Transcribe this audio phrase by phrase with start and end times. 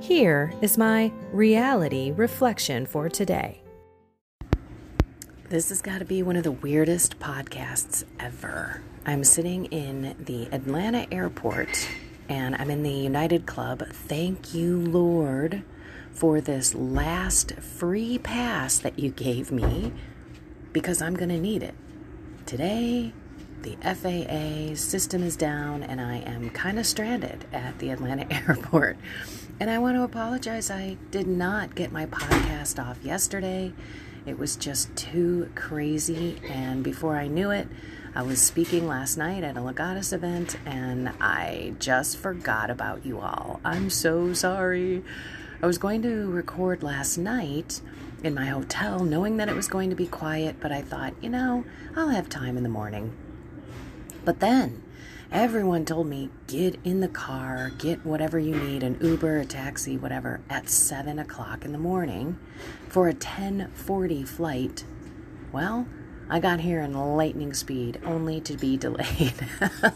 [0.00, 3.62] Here is my reality reflection for today.
[5.48, 8.82] This has got to be one of the weirdest podcasts ever.
[9.06, 11.88] I'm sitting in the Atlanta airport
[12.28, 13.84] and I'm in the United Club.
[13.90, 15.62] Thank you, Lord,
[16.12, 19.92] for this last free pass that you gave me
[20.72, 21.74] because I'm going to need it.
[22.44, 23.12] Today,
[23.66, 28.96] the FAA system is down and I am kind of stranded at the Atlanta airport.
[29.58, 30.70] And I want to apologize.
[30.70, 33.72] I did not get my podcast off yesterday.
[34.24, 36.38] It was just too crazy.
[36.48, 37.66] And before I knew it,
[38.14, 43.18] I was speaking last night at a Legatus event and I just forgot about you
[43.18, 43.60] all.
[43.64, 45.02] I'm so sorry.
[45.60, 47.80] I was going to record last night
[48.22, 51.30] in my hotel knowing that it was going to be quiet, but I thought, you
[51.30, 51.64] know,
[51.96, 53.12] I'll have time in the morning.
[54.26, 54.82] But then
[55.32, 59.96] Everyone told me get in the car, get whatever you need, an Uber, a taxi,
[59.98, 62.38] whatever, at seven o'clock in the morning
[62.88, 64.84] for a ten forty flight.
[65.50, 65.88] Well,
[66.30, 69.34] I got here in lightning speed, only to be delayed.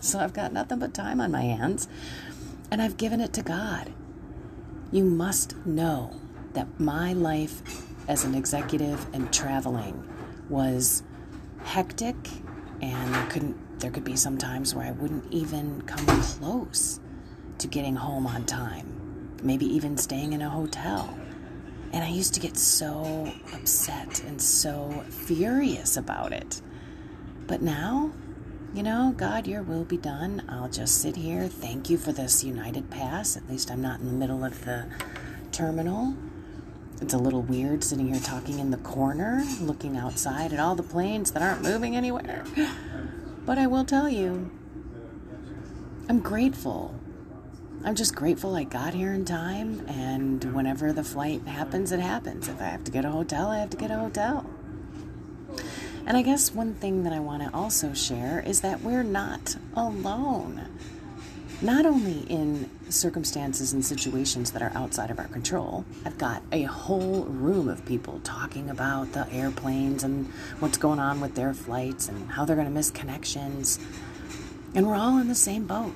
[0.00, 1.88] so I've got nothing but time on my hands,
[2.70, 3.92] and I've given it to God.
[4.92, 6.20] You must know
[6.52, 7.62] that my life
[8.06, 10.08] as an executive and traveling
[10.48, 11.02] was
[11.64, 12.14] hectic
[12.80, 16.98] and I couldn't there could be some times where I wouldn't even come close
[17.58, 21.16] to getting home on time, maybe even staying in a hotel.
[21.92, 26.60] And I used to get so upset and so furious about it.
[27.46, 28.10] But now,
[28.74, 30.42] you know, God, your will be done.
[30.48, 31.46] I'll just sit here.
[31.46, 33.36] Thank you for this United Pass.
[33.36, 34.86] At least I'm not in the middle of the
[35.52, 36.16] terminal.
[37.00, 40.82] It's a little weird sitting here talking in the corner, looking outside at all the
[40.82, 42.44] planes that aren't moving anywhere.
[43.46, 44.50] But I will tell you,
[46.08, 46.94] I'm grateful.
[47.84, 52.48] I'm just grateful I got here in time, and whenever the flight happens, it happens.
[52.48, 54.44] If I have to get a hotel, I have to get a hotel.
[56.06, 59.56] And I guess one thing that I want to also share is that we're not
[59.74, 60.68] alone.
[61.62, 65.84] Not only in circumstances and situations that are outside of our control.
[66.04, 70.26] I've got a whole room of people talking about the airplanes and
[70.60, 73.78] what's going on with their flights and how they're going to miss connections.
[74.74, 75.94] And we're all in the same boat.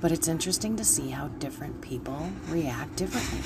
[0.00, 3.40] But it's interesting to see how different people react differently.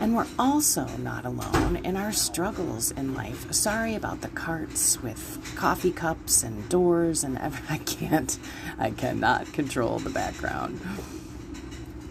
[0.00, 3.52] And we're also not alone in our struggles in life.
[3.52, 8.38] Sorry about the carts with coffee cups and doors and ever I can't
[8.78, 10.80] I cannot control the background.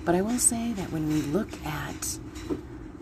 [0.06, 2.18] But I will say that when we look at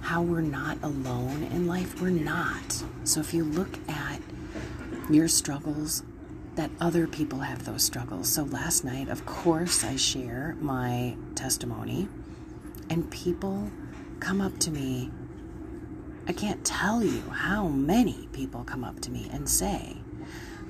[0.02, 2.84] how we're not alone in life, we're not.
[3.03, 4.19] So if you look at
[5.09, 6.03] your struggles,
[6.56, 8.31] that other people have those struggles.
[8.31, 12.08] So last night, of course, I share my testimony,
[12.90, 13.72] and people
[14.21, 15.11] come up to me.
[16.27, 19.97] I can't tell you how many people come up to me and say,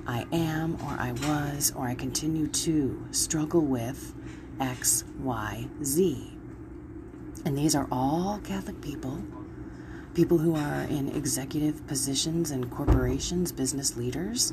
[0.08, 4.16] I am, or I was, or I continue to struggle with
[4.60, 6.34] X, Y, Z.
[7.46, 9.22] And these are all Catholic people,
[10.14, 14.52] people who are in executive positions in corporations, business leaders.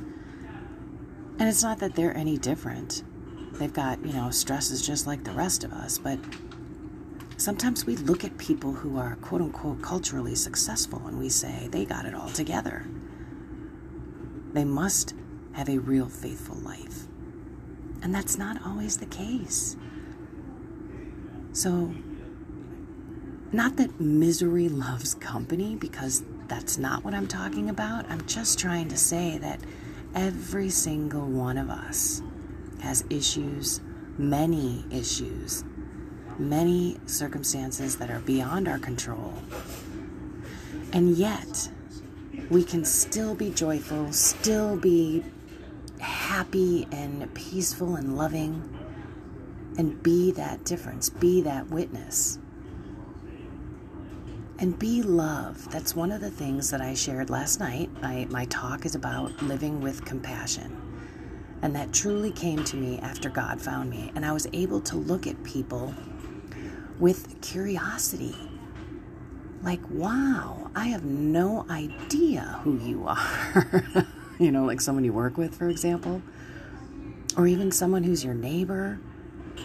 [1.39, 3.05] And it's not that they're any different.
[3.53, 6.19] They've got, you know, stresses just like the rest of us, but
[7.39, 11.85] sometimes we look at people who are quote unquote culturally successful and we say they
[11.85, 12.85] got it all together.
[14.53, 15.15] They must
[15.53, 17.07] have a real faithful life.
[18.03, 19.77] And that's not always the case.
[21.53, 21.93] So,
[23.51, 28.09] not that misery loves company, because that's not what I'm talking about.
[28.11, 29.61] I'm just trying to say that
[30.15, 32.23] every single one of us
[32.81, 33.81] has issues,
[34.17, 35.65] many issues,
[36.39, 39.35] many circumstances that are beyond our control.
[40.93, 41.71] And yet,
[42.51, 45.25] we can still be joyful, still be
[46.01, 48.77] happy and peaceful and loving,
[49.77, 52.39] and be that difference, be that witness.
[54.61, 55.71] And be love.
[55.71, 57.91] That's one of the things that I shared last night.
[58.03, 60.77] I, my talk is about living with compassion.
[61.63, 64.11] And that truly came to me after God found me.
[64.17, 65.95] And I was able to look at people
[66.99, 68.37] with curiosity.
[69.63, 74.07] Like, wow, I have no idea who you are.
[74.39, 76.23] you know, like someone you work with, for example,
[77.37, 79.01] or even someone who's your neighbor,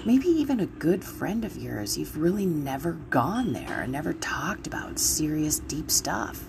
[0.06, 1.97] maybe even a good friend of yours.
[1.97, 6.45] You've really never gone there and never talked about serious, deep stuff.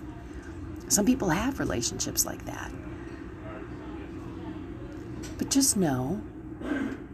[0.88, 2.70] Some people have relationships like that.
[5.38, 6.22] But just know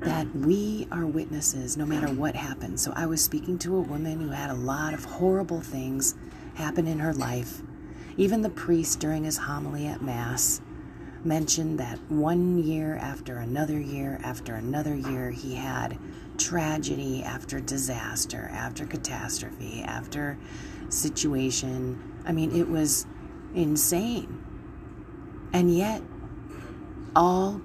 [0.00, 2.82] that we are witnesses no matter what happens.
[2.82, 6.14] So I was speaking to a woman who had a lot of horrible things
[6.54, 7.62] happen in her life.
[8.16, 10.60] Even the priest during his homily at Mass
[11.24, 15.98] mentioned that one year after another year after another year, he had
[16.38, 20.38] tragedy after disaster, after catastrophe, after
[20.88, 22.22] situation.
[22.24, 23.06] I mean, it was
[23.54, 24.44] insane.
[25.52, 26.02] And yet,
[27.14, 27.60] all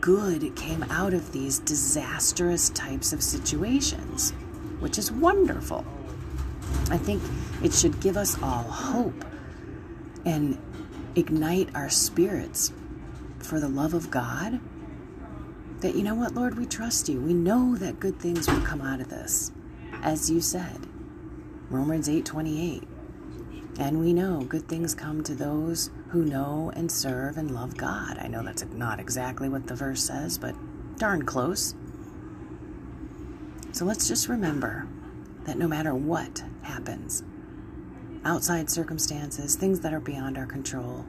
[0.00, 4.32] good came out of these disastrous types of situations,
[4.80, 5.84] which is wonderful.
[6.90, 7.22] I think
[7.62, 9.24] it should give us all hope
[10.24, 10.58] and
[11.14, 12.72] ignite our spirits
[13.38, 14.60] for the love of God.
[15.80, 17.20] That, you know what, Lord, we trust you.
[17.20, 19.52] We know that good things will come out of this.
[20.02, 20.86] As you said,
[21.70, 22.84] Romans 8 28.
[23.78, 28.18] And we know good things come to those who know and serve and love God.
[28.18, 30.54] I know that's not exactly what the verse says, but
[30.96, 31.74] darn close.
[33.72, 34.86] So let's just remember
[35.44, 37.24] that no matter what happens,
[38.24, 41.04] outside circumstances, things that are beyond our control,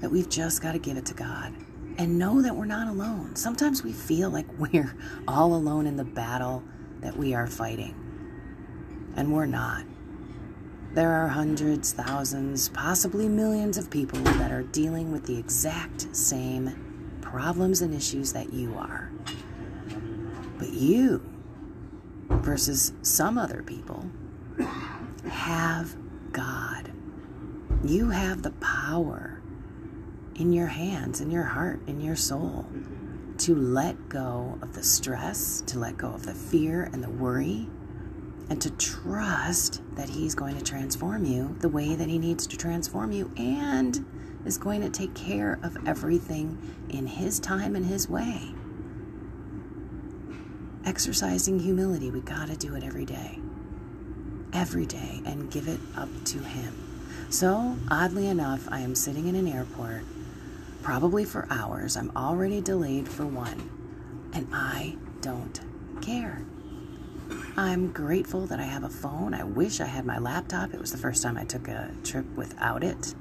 [0.00, 1.52] that we've just got to give it to God
[1.98, 3.34] and know that we're not alone.
[3.34, 4.94] Sometimes we feel like we're
[5.26, 6.62] all alone in the battle
[7.00, 7.94] that we are fighting,
[9.16, 9.84] and we're not.
[10.96, 17.18] There are hundreds, thousands, possibly millions of people that are dealing with the exact same
[17.20, 19.12] problems and issues that you are.
[20.56, 21.20] But you,
[22.30, 24.06] versus some other people,
[25.28, 25.94] have
[26.32, 26.90] God.
[27.84, 29.42] You have the power
[30.34, 32.64] in your hands, in your heart, in your soul
[33.40, 37.68] to let go of the stress, to let go of the fear and the worry,
[38.48, 42.56] and to trust that He's going to transform you the way that He needs to
[42.56, 44.04] transform you and
[44.44, 46.58] is going to take care of everything
[46.88, 48.52] in His time and His way.
[50.84, 53.40] Exercising humility, we got to do it every day
[54.56, 56.74] every day and give it up to Him.
[57.28, 60.02] So, oddly enough, I am sitting in an airport,
[60.82, 61.96] probably for hours.
[61.96, 63.70] I'm already delayed for one,
[64.32, 65.60] and I don't
[66.00, 66.42] care.
[67.58, 69.32] I'm grateful that I have a phone.
[69.32, 70.74] I wish I had my laptop.
[70.74, 73.14] It was the first time I took a trip without it.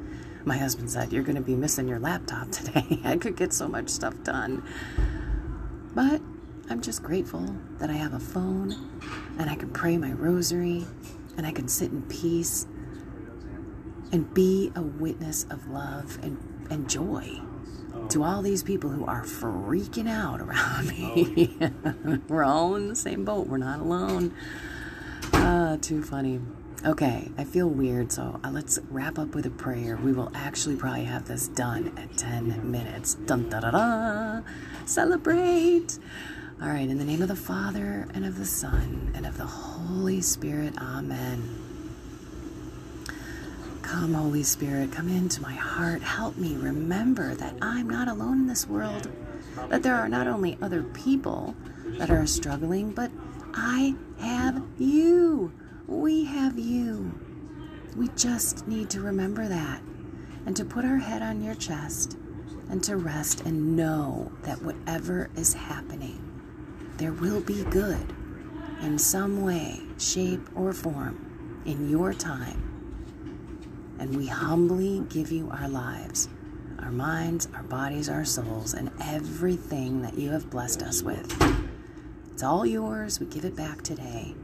[0.44, 3.00] My husband said, You're going to be missing your laptop today.
[3.06, 4.62] I could get so much stuff done.
[5.96, 6.22] But
[6.70, 8.74] I'm just grateful that I have a phone
[9.40, 10.86] and I can pray my rosary
[11.38, 12.68] and I can sit in peace
[14.12, 17.40] and be a witness of love and, and joy
[18.10, 21.58] to all these people who are freaking out around me.
[22.28, 23.48] We're all in the same boat.
[23.48, 24.34] We're not alone.
[25.34, 26.40] Ah, too funny.
[26.86, 29.98] Okay, I feel weird, so uh, let's wrap up with a prayer.
[29.98, 33.16] We will actually probably have this done at 10 minutes.
[33.16, 34.42] Dun da da da!
[34.86, 35.98] Celebrate!
[36.62, 39.48] All right, in the name of the Father, and of the Son, and of the
[39.48, 41.65] Holy Spirit, Amen.
[43.86, 46.02] Come, Holy Spirit, come into my heart.
[46.02, 49.12] Help me remember that I'm not alone in this world,
[49.70, 51.56] that there are not only other people
[52.00, 53.12] that are struggling, but
[53.54, 55.54] I have you.
[55.86, 57.14] We have you.
[57.96, 59.84] We just need to remember that
[60.48, 62.18] and to put our head on your chest
[62.72, 66.20] and to rest and know that whatever is happening,
[66.98, 68.16] there will be good
[68.82, 72.75] in some way, shape, or form in your time.
[74.00, 76.28] And we humbly give you our lives,
[76.80, 81.32] our minds, our bodies, our souls, and everything that you have blessed us with.
[82.32, 83.20] It's all yours.
[83.20, 84.36] We give it back today.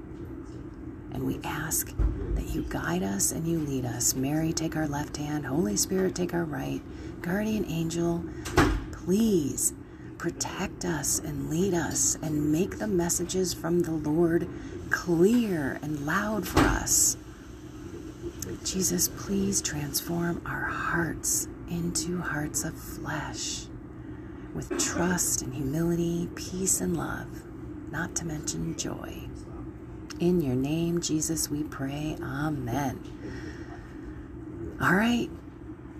[1.13, 1.93] And we ask
[2.35, 4.15] that you guide us and you lead us.
[4.15, 5.45] Mary, take our left hand.
[5.45, 6.81] Holy Spirit, take our right.
[7.21, 8.23] Guardian angel,
[8.93, 9.73] please
[10.17, 14.47] protect us and lead us and make the messages from the Lord
[14.89, 17.17] clear and loud for us.
[18.63, 23.65] Jesus, please transform our hearts into hearts of flesh
[24.53, 27.43] with trust and humility, peace and love,
[27.91, 29.29] not to mention joy.
[30.19, 32.17] In your name, Jesus, we pray.
[32.21, 32.99] Amen.
[34.81, 35.29] All right.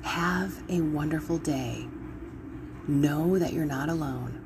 [0.03, 1.87] Have a wonderful day.
[2.87, 4.43] Know that you're not alone.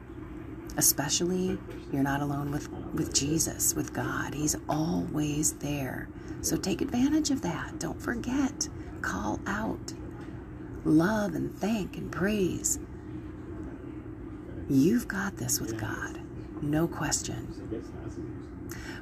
[0.78, 1.58] Especially,
[1.92, 4.34] you're not alone with, with Jesus, with God.
[4.34, 6.10] He's always there.
[6.46, 7.80] So take advantage of that.
[7.80, 8.70] Don't forget.
[9.02, 9.94] Call out.
[10.84, 12.78] Love and thank and praise.
[14.70, 16.22] You've got this with God.
[16.62, 17.84] No question.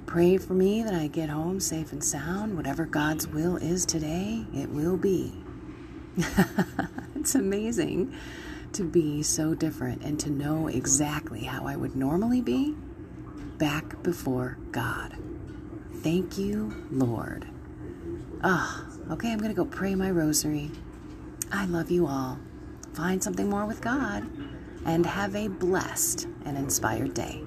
[0.05, 2.55] Pray for me that I get home safe and sound.
[2.55, 5.33] Whatever God's will is today, it will be.
[7.15, 8.15] it's amazing
[8.71, 12.73] to be so different and to know exactly how I would normally be
[13.57, 15.17] back before God.
[16.01, 17.47] Thank you, Lord.
[18.43, 20.71] Ah, oh, okay, I'm going to go pray my rosary.
[21.51, 22.39] I love you all.
[22.93, 24.27] Find something more with God
[24.85, 27.41] and have a blessed and inspired day.